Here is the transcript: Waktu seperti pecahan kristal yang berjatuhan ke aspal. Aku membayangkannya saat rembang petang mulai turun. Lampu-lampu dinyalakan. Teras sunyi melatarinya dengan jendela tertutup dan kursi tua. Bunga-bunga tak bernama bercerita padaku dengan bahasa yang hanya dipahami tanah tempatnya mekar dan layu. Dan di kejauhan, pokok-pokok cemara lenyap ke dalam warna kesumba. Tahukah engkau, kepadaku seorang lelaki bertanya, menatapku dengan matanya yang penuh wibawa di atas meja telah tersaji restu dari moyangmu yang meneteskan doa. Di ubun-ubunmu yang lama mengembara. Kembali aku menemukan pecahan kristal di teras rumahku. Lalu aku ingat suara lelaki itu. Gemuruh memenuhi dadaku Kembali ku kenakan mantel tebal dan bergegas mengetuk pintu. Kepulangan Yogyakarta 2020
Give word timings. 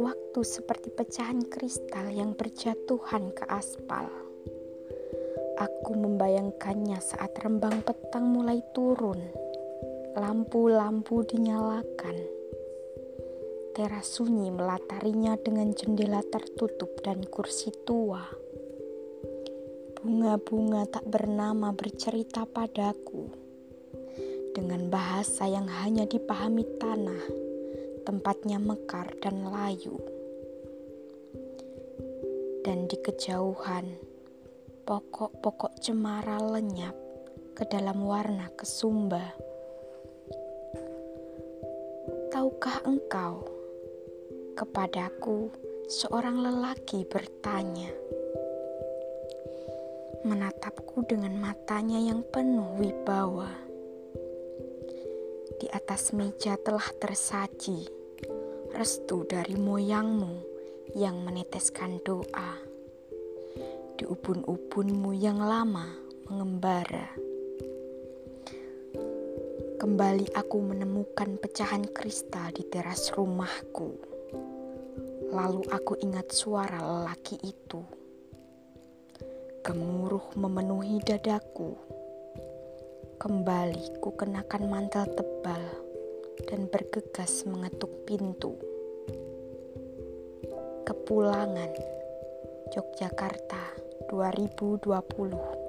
Waktu 0.00 0.40
seperti 0.40 0.88
pecahan 0.88 1.44
kristal 1.52 2.08
yang 2.08 2.32
berjatuhan 2.32 3.28
ke 3.36 3.44
aspal. 3.44 4.08
Aku 5.60 5.92
membayangkannya 5.92 6.96
saat 7.04 7.36
rembang 7.44 7.84
petang 7.84 8.32
mulai 8.32 8.64
turun. 8.72 9.20
Lampu-lampu 10.16 11.28
dinyalakan. 11.28 12.16
Teras 13.76 14.16
sunyi 14.16 14.48
melatarinya 14.48 15.36
dengan 15.36 15.76
jendela 15.76 16.24
tertutup 16.24 17.04
dan 17.04 17.20
kursi 17.28 17.68
tua. 17.84 18.24
Bunga-bunga 20.00 20.88
tak 20.88 21.04
bernama 21.04 21.76
bercerita 21.76 22.48
padaku 22.48 23.41
dengan 24.52 24.92
bahasa 24.92 25.48
yang 25.48 25.64
hanya 25.64 26.04
dipahami 26.04 26.68
tanah 26.76 27.24
tempatnya 28.04 28.60
mekar 28.60 29.08
dan 29.24 29.48
layu. 29.48 29.96
Dan 32.62 32.86
di 32.86 33.00
kejauhan, 33.00 33.96
pokok-pokok 34.84 35.80
cemara 35.80 36.38
lenyap 36.38 36.94
ke 37.56 37.64
dalam 37.66 38.04
warna 38.04 38.52
kesumba. 38.52 39.32
Tahukah 42.28 42.84
engkau, 42.84 43.48
kepadaku 44.54 45.48
seorang 45.88 46.38
lelaki 46.38 47.08
bertanya, 47.08 47.90
menatapku 50.22 51.02
dengan 51.08 51.34
matanya 51.40 51.98
yang 51.98 52.22
penuh 52.22 52.78
wibawa 52.78 53.71
di 55.62 55.70
atas 55.70 56.10
meja 56.10 56.58
telah 56.58 56.90
tersaji 56.98 57.86
restu 58.74 59.22
dari 59.22 59.54
moyangmu 59.54 60.42
yang 60.98 61.22
meneteskan 61.22 62.02
doa. 62.02 62.58
Di 63.94 64.02
ubun-ubunmu 64.02 65.14
yang 65.14 65.38
lama 65.38 65.86
mengembara. 66.26 67.14
Kembali 69.78 70.34
aku 70.34 70.58
menemukan 70.58 71.38
pecahan 71.38 71.86
kristal 71.94 72.50
di 72.50 72.66
teras 72.66 73.14
rumahku. 73.14 73.94
Lalu 75.30 75.62
aku 75.70 75.94
ingat 76.02 76.34
suara 76.34 76.82
lelaki 76.82 77.38
itu. 77.38 77.86
Gemuruh 79.62 80.34
memenuhi 80.34 80.98
dadaku 81.06 82.01
Kembali 83.22 84.02
ku 84.02 84.18
kenakan 84.18 84.66
mantel 84.66 85.06
tebal 85.14 85.62
dan 86.42 86.66
bergegas 86.66 87.46
mengetuk 87.46 88.02
pintu. 88.02 88.58
Kepulangan 90.82 91.70
Yogyakarta 92.74 93.78
2020 94.10 95.61